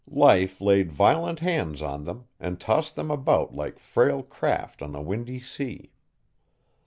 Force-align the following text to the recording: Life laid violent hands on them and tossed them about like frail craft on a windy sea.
Life 0.09 0.59
laid 0.61 0.91
violent 0.91 1.41
hands 1.41 1.79
on 1.83 2.05
them 2.05 2.25
and 2.39 2.59
tossed 2.59 2.95
them 2.95 3.11
about 3.11 3.53
like 3.53 3.77
frail 3.77 4.23
craft 4.23 4.81
on 4.81 4.95
a 4.95 5.01
windy 5.03 5.39
sea. 5.39 5.91